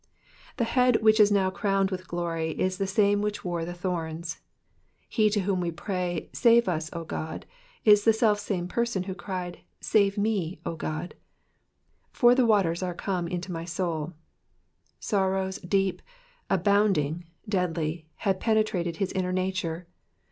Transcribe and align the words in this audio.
The 0.57 0.63
head 0.63 1.03
which 1.03 1.19
now 1.29 1.49
is 1.51 1.55
crowned 1.55 1.91
with 1.91 2.07
glory 2.07 2.59
is 2.59 2.79
the 2.79 2.87
same 2.87 3.21
which 3.21 3.45
wore 3.45 3.63
the 3.65 3.75
thorns; 3.75 4.39
he 5.07 5.29
to 5.29 5.41
whom 5.41 5.61
we 5.61 5.69
pray, 5.69 6.31
Save 6.33 6.67
us, 6.67 6.89
O 6.91 7.03
God/* 7.03 7.45
is 7.85 8.03
the 8.03 8.11
selfsame 8.11 8.65
person 8.67 9.03
who 9.03 9.13
cried,'' 9.13 9.59
Save 9.93 10.17
me, 10.17 10.59
O 10.65 10.75
God.'' 10.75 11.13
J?br 12.15 12.33
the 12.33 12.47
waters 12.47 12.81
are 12.81 12.95
come 12.95 13.27
in 13.27 13.35
unto 13.35 13.53
my 13.53 13.65
wuV^ 13.65 14.13
Sorrows, 14.99 15.59
deep, 15.59 16.01
abounding, 16.49 17.25
deadly, 17.47 18.07
had 18.15 18.39
penetrated 18.39 18.95
his 18.97 19.11
inner 19.11 19.31
nature. 19.31 19.85